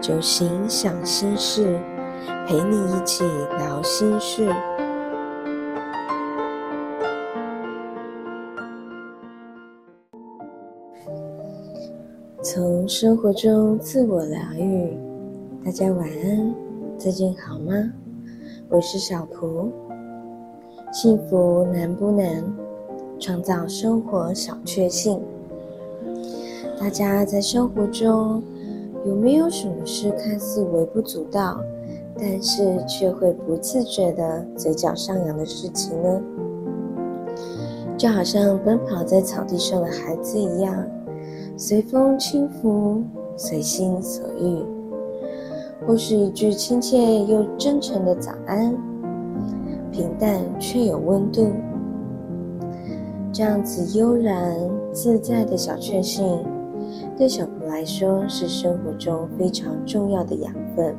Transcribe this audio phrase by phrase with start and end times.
[0.00, 1.76] 酒醒想心事，
[2.46, 3.24] 陪你一起
[3.58, 4.48] 聊心事。
[12.42, 14.96] 从生活中自我疗愈，
[15.64, 16.54] 大家晚安，
[16.96, 17.72] 最近好吗？
[18.68, 19.72] 我是小蒲。
[20.92, 22.44] 幸福难不难？
[23.18, 25.20] 创造生活小确幸。
[26.80, 28.40] 大家在生活中
[29.08, 31.58] 有没有什么事看似微不足道，
[32.14, 36.20] 但是却会不自觉的嘴角上扬的事情呢？
[37.96, 40.84] 就好像奔跑在草地上的孩子一样，
[41.56, 43.02] 随风轻拂，
[43.34, 44.62] 随心所欲，
[45.86, 48.76] 或是一句亲切又真诚的早安，
[49.90, 51.48] 平淡却有温度。
[53.32, 54.54] 这样子悠然
[54.92, 56.44] 自在的小确幸。
[57.18, 60.94] 对小蒲来说，是生活中非常重要的养分。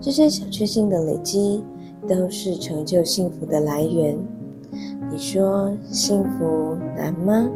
[0.00, 1.64] 这些小确幸的累积，
[2.06, 4.16] 都是成就幸福的来源。
[5.10, 7.50] 你说幸福难吗？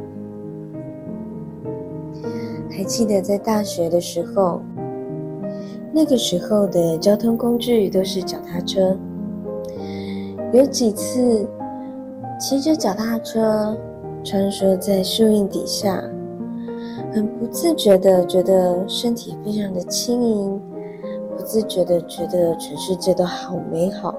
[2.69, 4.61] 还记得在大学的时候，
[5.93, 8.97] 那个时候的交通工具都是脚踏车。
[10.53, 11.49] 有几次
[12.41, 13.77] 骑着脚踏车
[14.25, 16.03] 穿梭在树荫底下。
[17.17, 20.61] 很不自觉的觉得身体非常的轻盈，
[21.35, 24.15] 不自觉的觉得全世界都好美好，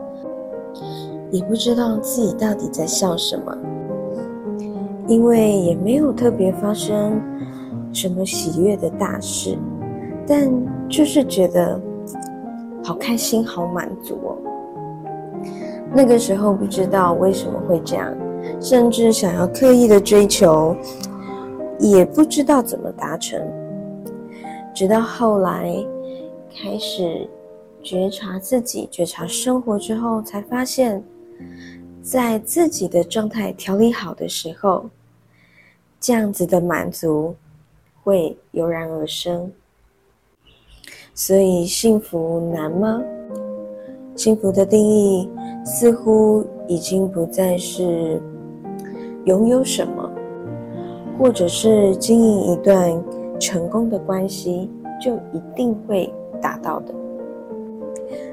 [1.29, 3.55] 也不知道自己到底在笑什么，
[5.05, 7.21] 因为也没有特别发生
[7.93, 9.55] 什么喜悦的大事，
[10.25, 10.51] 但
[10.89, 11.79] 就是觉得
[12.83, 14.35] 好开心、好满足哦。
[15.93, 18.11] 那个时候不知道为什么会这样，
[18.59, 20.75] 甚至想要刻意的追求。
[21.79, 23.41] 也不知道怎么达成，
[24.73, 25.75] 直到后来
[26.55, 27.27] 开始
[27.83, 31.03] 觉察自己、觉察生活之后，才发现，
[32.01, 34.89] 在自己的状态调理好的时候，
[35.99, 37.35] 这样子的满足
[38.03, 39.51] 会油然而生。
[41.13, 43.01] 所以，幸福难吗？
[44.15, 45.29] 幸福的定义
[45.63, 48.19] 似乎已经不再是
[49.25, 50.11] 拥有什么。
[51.17, 53.03] 或者是经营一段
[53.39, 54.69] 成功的关系，
[55.01, 56.93] 就一定会达到的。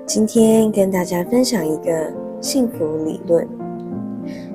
[0.07, 3.49] 今天跟大家分享一个幸福理论。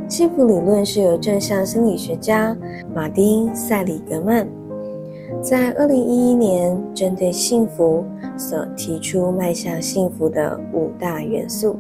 [0.08, 2.56] 幸福理论是由正向心理学家
[2.96, 4.48] 马丁·塞里格曼
[5.42, 8.04] 在二零一一年针对幸福
[8.38, 11.76] 所提出迈向幸福的五大元素。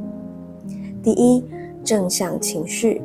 [1.02, 1.44] 第一，
[1.84, 3.02] 正向情绪，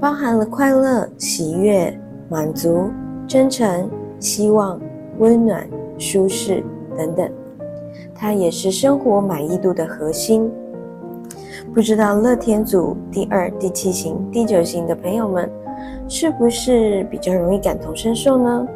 [0.00, 1.96] 包含了快乐、喜悦。
[2.28, 2.90] 满足、
[3.26, 4.80] 真诚、希望、
[5.18, 5.66] 温暖、
[5.98, 6.64] 舒适
[6.96, 7.30] 等等，
[8.14, 10.50] 它也是生活满意度的核心。
[11.74, 15.50] 不知道乐天组第二、第七型、第九型的朋友们，
[16.08, 18.66] 是不是比较容易感同身受呢？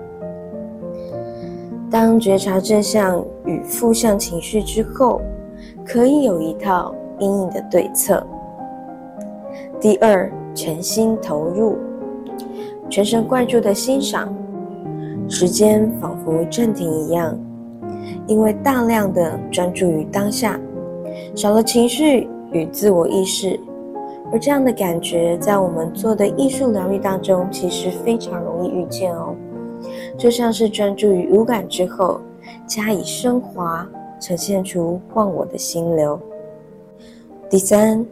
[1.90, 5.20] 当觉察正向与负向情绪之后，
[5.84, 8.24] 可以有一套应应的对策。
[9.80, 11.76] 第二，全心投入。
[12.88, 14.32] 全神贯注的欣赏，
[15.28, 17.38] 时间仿佛暂停一样，
[18.26, 20.58] 因为大量的专注于当下，
[21.34, 23.58] 少了情绪与自我意识，
[24.32, 29.34] 而这样的感觉在我们做的艺术疗愈当中，其实非常容易遇见哦。
[30.16, 32.20] 就像是专注于五感之后，
[32.66, 33.86] 加以升华，
[34.20, 36.18] 呈现出忘我的心流。
[37.50, 38.04] 第三，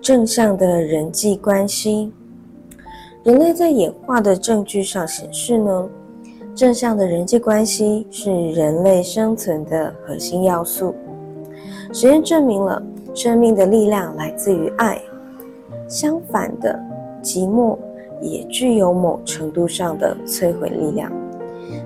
[0.00, 2.12] 正向的人际关系。
[3.28, 5.86] 人类在演化的证据上显示呢，
[6.54, 10.94] 正向的人际关系是人类生存的核心要素。
[11.92, 12.82] 实验证明了，
[13.14, 14.98] 生命的力量来自于爱。
[15.86, 16.74] 相反的，
[17.22, 17.76] 寂寞
[18.22, 21.12] 也具有某程度上的摧毁力量。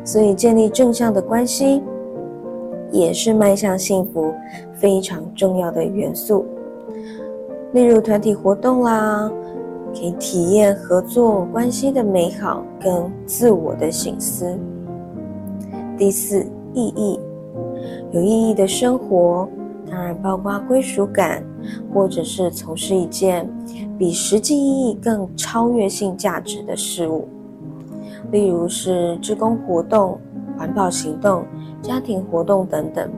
[0.05, 1.83] 所以，建立正向的关系，
[2.93, 4.33] 也是迈向幸福
[4.75, 6.47] 非常重要的元素。
[7.73, 9.29] 例如团体活动啦。
[9.95, 14.59] 可以体验合作关系的美好跟自我的醒思。
[15.99, 17.21] 第四，意义，
[18.11, 19.49] 有意义的生活，
[19.89, 21.45] 当然包括归属感，
[21.93, 23.49] 或者是从事一件
[23.99, 27.29] 比实际意义更超越性价值的事物，
[28.31, 30.19] 例如是志工活动、
[30.57, 31.45] 环保行动、
[31.83, 33.11] 家庭活动等等。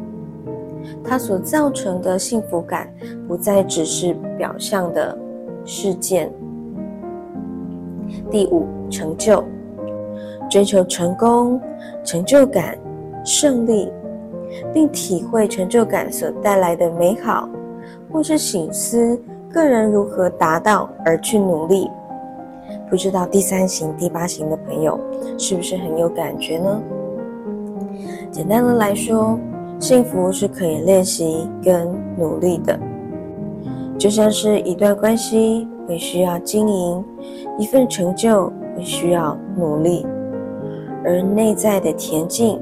[1.03, 2.93] 它所造成的幸福感，
[3.27, 5.17] 不再只是表象的
[5.65, 6.31] 事件。
[8.31, 9.43] 第五，成就，
[10.51, 11.61] 追求成功、
[12.03, 12.77] 成就感、
[13.25, 13.91] 胜利，
[14.73, 17.49] 并体会成就感所带来的美好，
[18.13, 19.21] 或是醒思
[19.53, 21.91] 个人如何达到而去努力。
[22.89, 24.99] 不知道第三型、第八型的朋友
[25.39, 26.81] 是不是很有感觉呢？
[28.31, 29.39] 简单的来说，
[29.79, 32.79] 幸福是可以练习跟努力的，
[33.99, 37.05] 就像是一段关系会需要经营，
[37.59, 40.07] 一份成就会需要努力，
[41.05, 42.61] 而内在的恬静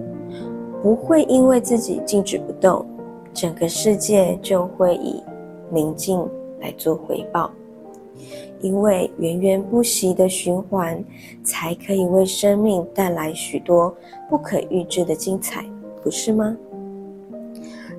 [0.82, 2.84] 不会因为自己静止不动，
[3.32, 5.22] 整个世界就会以
[5.70, 6.18] 宁静
[6.60, 7.50] 来做回报。
[8.60, 11.02] 因为源源不息的循环，
[11.42, 13.92] 才可以为生命带来许多
[14.30, 15.64] 不可预知的精彩，
[16.00, 16.56] 不是吗？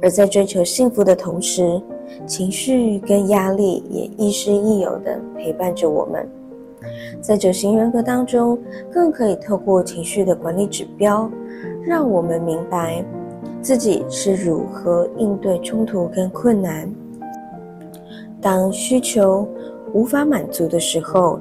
[0.01, 1.81] 而在追求幸福的同时，
[2.25, 6.27] 情绪跟压力也亦师亦友的陪伴着我们。
[7.21, 8.57] 在九型人格当中，
[8.91, 11.29] 更可以透过情绪的管理指标，
[11.83, 13.03] 让我们明白
[13.61, 16.89] 自己是如何应对冲突跟困难。
[18.41, 19.47] 当需求。
[19.93, 21.39] 无法满足的时候，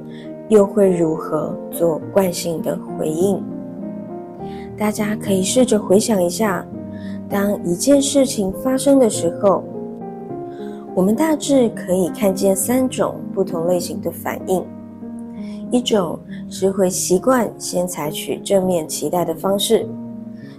[0.51, 3.43] 又会如何做惯性的回应？
[4.77, 6.63] 大家可以试着回想一下，
[7.31, 9.65] 当一件事情发生的时候，
[10.95, 14.63] 我们大致可以看见三种不同类型的反应：
[15.71, 16.19] 一种
[16.51, 19.87] 是会习惯先采取正面期待的方式，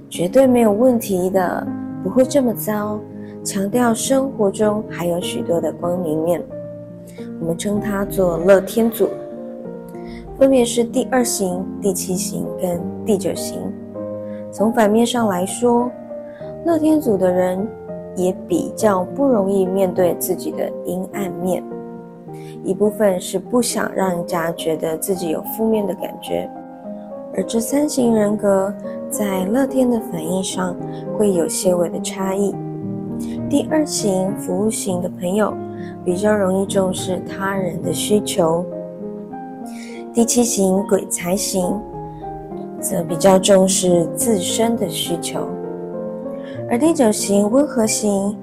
[0.10, 1.68] 绝对没有问题的，
[2.04, 3.00] 不会这么糟，
[3.44, 6.44] 强调生活中还有许多的光明面。
[7.40, 9.10] 我们称它做乐天组，
[10.40, 13.60] 分别是第二型、第七型跟第九型。
[14.52, 15.92] 从反面上来说，
[16.66, 17.68] 乐天组的人
[18.16, 21.64] 也比较不容易面对自己的阴暗面。
[22.64, 26.50] 一部分是不想让人家觉得自己有负面的感觉，
[27.36, 28.74] 而这三型人格
[29.10, 30.76] 在乐天的反应上
[31.18, 32.54] 会有些微的差异。
[33.50, 35.54] 第二型服务型的朋友。
[36.06, 38.66] 比较容易重视他人的需求，
[40.14, 41.80] 第七型鬼才型
[42.80, 45.48] 则比较重视自身的需求，
[46.70, 48.36] 而第九型温和型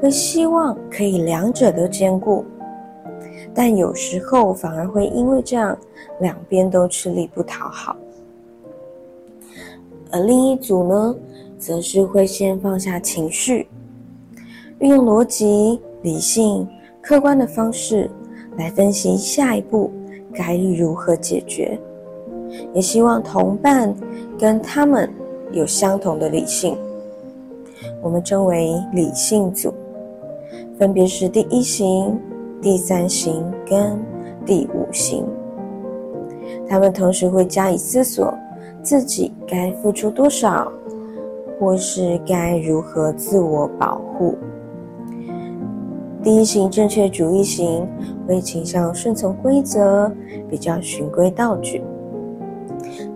[0.00, 2.44] 会希望可以两者都兼顾，
[3.54, 5.76] 但有时候反而会因为这样
[6.20, 7.96] 两边都吃力不讨好。
[10.10, 11.16] 而另一组呢，
[11.58, 13.66] 则是会先放下情绪，
[14.80, 16.68] 运用逻辑、理性。
[17.00, 18.08] 客观的方式
[18.56, 19.90] 来分析下一步
[20.32, 21.76] 该如何解决，
[22.72, 23.92] 也希望同伴
[24.38, 25.12] 跟他们
[25.50, 26.76] 有相同的理性。
[28.02, 29.72] 我们称为理性组，
[30.76, 32.20] 分别是第一型、
[32.60, 33.96] 第三型跟
[34.44, 35.24] 第五型。
[36.68, 38.34] 他们同时会加以思索
[38.82, 40.70] 自己该付出多少，
[41.60, 44.36] 或是该如何自我保护。
[46.22, 47.86] 第一型正确主义型
[48.26, 50.10] 会倾向顺从规则，
[50.50, 51.80] 比较循规蹈矩；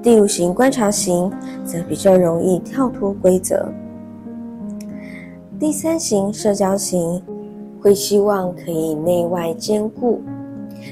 [0.02, 1.32] 第五型观察型
[1.64, 3.56] 则比较容易跳脱规则；
[5.58, 7.22] 第三型社交型
[7.80, 10.20] 会希望可以内外兼顾，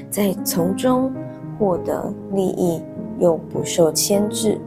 [0.09, 1.13] 在从中
[1.59, 2.81] 获得利益
[3.19, 4.59] 又不受牵制。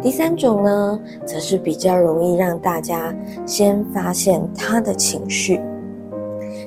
[0.00, 3.12] 第三种呢，则是比较容易让大家
[3.44, 5.60] 先发现他的情绪，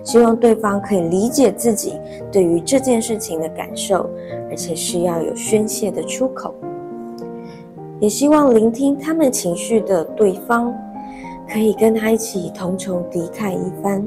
[0.04, 1.94] 希望对方可以理解自己
[2.34, 4.10] 对于这件事情的感受，
[4.50, 6.54] 而且是要有宣泄的出口，
[8.02, 10.72] 也希望聆听他们情绪的对方，
[11.48, 14.06] 可以跟他一起同仇敌忾一番。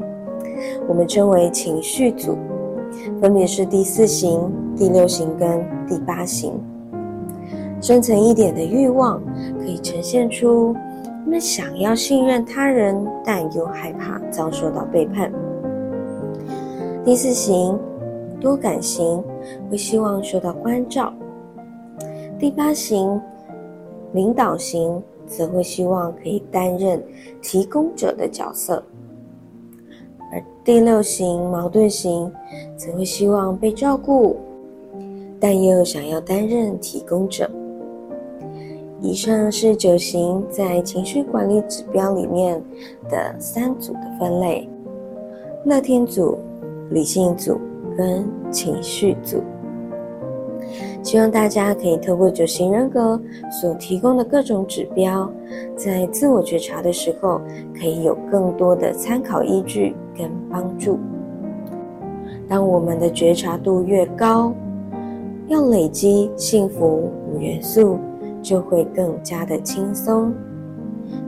[0.88, 2.36] 我们称为情绪组，
[3.20, 6.52] 分别是第四型、第六型跟第八型。
[7.80, 9.22] 深层一点的欲望，
[9.58, 10.74] 可以呈现出
[11.24, 15.30] 他们想要信任他人，但又害怕遭受到背叛。
[17.04, 17.78] 第四型
[18.40, 19.22] 多感型
[19.70, 21.12] 会希望受到关照。
[22.38, 23.20] 第八型
[24.12, 27.02] 领导型则会希望可以担任
[27.42, 28.82] 提供者的角色，
[30.32, 32.32] 而第六型矛盾型
[32.76, 34.36] 则会希望被照顾，
[35.38, 37.50] 但又想要担任提供者。
[39.02, 42.62] 以上是九型在情绪管理指标里面
[43.10, 44.68] 的三组的分类：
[45.64, 46.38] 乐天组、
[46.90, 47.60] 理性组
[47.96, 49.42] 跟情绪组。
[51.02, 55.30] 希望大家可以透过九型人格所提供的各种指标，
[55.76, 57.40] 在自我觉察的时候，
[57.78, 60.98] 可以有更多的参考依据跟帮助。
[62.48, 64.52] 当我们的觉察度越高，
[65.48, 67.98] 要累积幸福五元素。
[68.42, 70.32] 就会更加的轻松。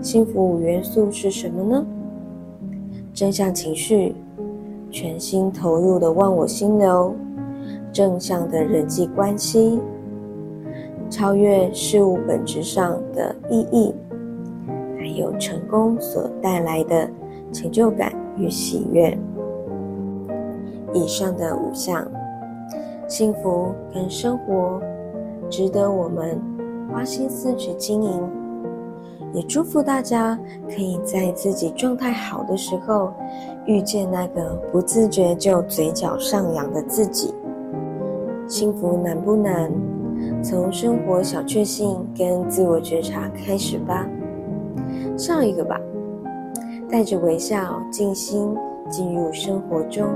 [0.01, 1.85] 幸福五元素是什么呢？
[3.13, 4.15] 正向情绪，
[4.89, 7.13] 全心投入的忘我心流，
[7.99, 9.81] 正向的人际关系，
[11.11, 13.93] 超越事物本质上的意义，
[14.97, 17.11] 还有成功所带来的
[17.53, 19.19] 成就感与喜悦。
[20.95, 22.07] 以上的五项，
[23.09, 24.81] 幸福跟生活，
[25.51, 26.41] 值得我们
[26.93, 28.23] 花心思去经营。
[29.33, 30.39] 也祝福大家
[30.69, 33.13] 可以在自己状态好的时候，
[33.67, 37.35] 遇见那个不自觉就嘴角上扬的自己。
[38.49, 39.71] 幸福难不难？
[40.43, 44.09] 从生活小确幸跟自我觉察开始吧。
[45.19, 45.79] 上一个吧，
[46.89, 48.57] 带着微笑静心
[48.89, 50.09] 进入生活中，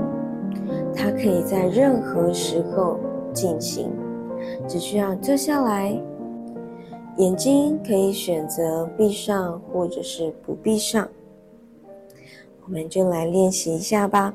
[0.95, 2.99] 它可以在任何时候
[3.31, 3.91] 进行，
[4.67, 5.95] 只需要坐下来。
[7.17, 11.07] 眼睛可以选择闭上，或者是不闭上。
[12.65, 14.33] 我们就来练习一下吧。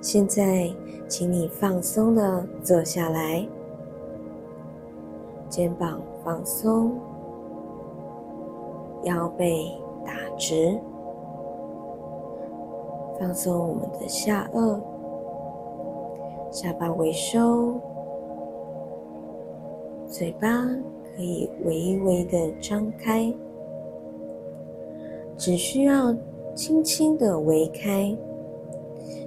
[0.00, 0.68] 现在，
[1.16, 3.46] 请你放松的坐下来，
[5.48, 6.90] 肩膀放松，
[9.04, 9.70] 腰背
[10.04, 10.76] 打直，
[13.16, 14.80] 放松我们的下颚，
[16.50, 17.80] 下巴微收，
[20.08, 20.48] 嘴巴。
[21.16, 23.32] 可以微微的张开，
[25.36, 26.12] 只需要
[26.56, 28.12] 轻轻的微开，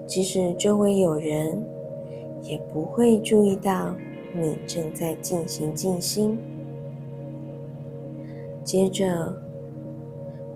[0.06, 1.66] 即使周围有人，
[2.48, 3.94] 也不会注意到
[4.34, 6.38] 你正在进行静心。
[8.64, 9.34] 接着，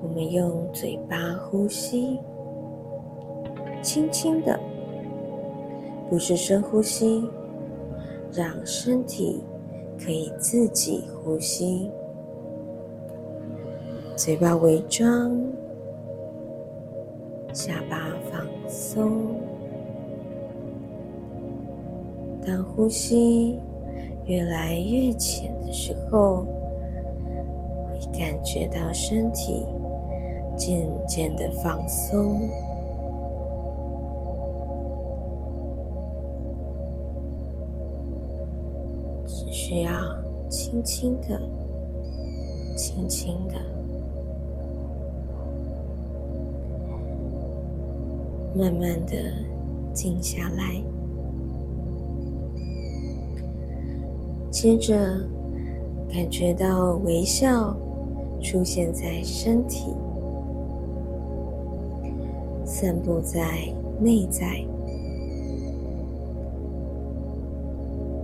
[0.01, 2.19] 我们用嘴巴呼吸，
[3.81, 4.60] 轻轻的，
[6.10, 7.24] 不是深呼吸，
[8.31, 9.43] 让身体。
[10.03, 11.91] 可以自己呼吸，
[14.15, 15.31] 嘴巴微张，
[17.53, 19.40] 下巴放松。
[22.45, 23.60] 当呼吸
[24.25, 26.45] 越来越浅的时候，
[27.88, 29.65] 会感觉到身体
[30.57, 32.39] 渐渐的放松。
[39.25, 39.91] 只需要
[40.50, 41.39] 轻轻的、
[42.75, 43.55] 轻轻的、
[48.53, 49.15] 慢慢的
[49.93, 50.81] 静下来，
[54.51, 54.93] 接着
[56.13, 57.74] 感觉到微笑
[58.41, 59.96] 出现在身体，
[62.65, 63.41] 散布在
[63.98, 64.46] 内在。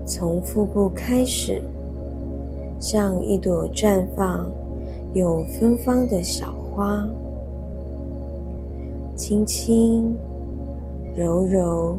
[0.06, 1.62] 从腹部开始，
[2.78, 4.52] 像一朵绽放
[5.14, 7.08] 又芬芳的小花，
[9.16, 10.14] 轻轻、
[11.16, 11.98] 柔柔、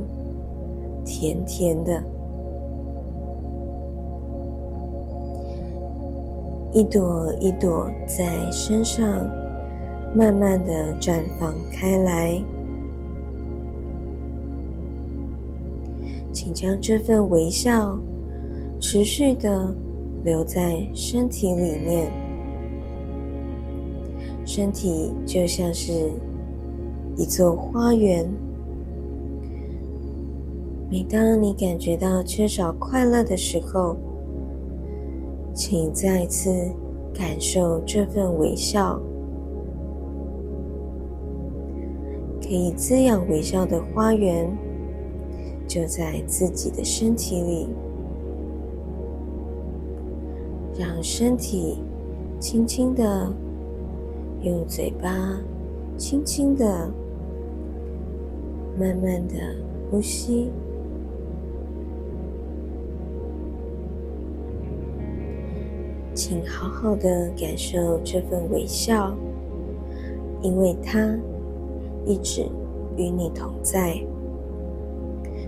[1.05, 2.03] 甜甜的，
[6.73, 9.05] 一朵一朵在身上
[10.15, 12.43] 慢慢的绽放开来。
[16.33, 17.99] 请将这份微笑
[18.79, 19.75] 持续的
[20.23, 22.13] 留在身体里面，
[24.45, 26.13] 身体就像是
[27.17, 28.29] 一座花园。
[30.91, 33.97] 每当你感觉到缺少快乐的时候，
[35.59, 36.49] 请再次
[37.13, 38.97] 感受这份微笑，
[42.41, 44.49] 可以滋养微笑的花园。
[45.67, 47.69] 就在自己的身体里，
[50.79, 51.83] 让身体
[52.39, 53.31] 轻轻的
[54.43, 55.41] 用嘴巴
[55.97, 56.89] 轻轻的、
[58.79, 59.35] 慢慢的
[59.91, 60.51] 呼吸，
[66.19, 69.17] 请好好的感受这份微笑，
[70.43, 71.17] 因为它
[72.05, 72.45] 一直
[72.97, 73.97] 与你同在。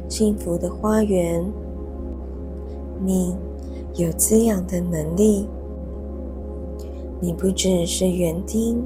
[0.09, 1.45] 幸福的花园，
[3.05, 3.35] 你
[3.97, 5.49] 有滋养的能力。
[7.21, 8.81] 你不只是园丁，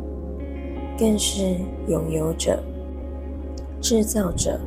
[0.99, 1.55] 更是
[1.87, 2.65] 拥有者、
[3.83, 4.59] 制造者。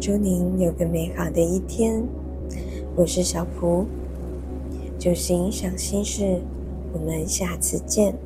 [0.00, 2.02] 祝您有个美好的一天。
[2.96, 3.84] 我是小蒲，
[5.04, 6.40] 就心想心事，
[6.94, 8.16] 我们下次见。